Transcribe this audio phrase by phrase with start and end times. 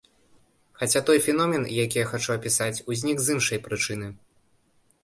[0.79, 4.11] Хаця той феномен, які я хачу апісаць, узнік з іншай прычыны.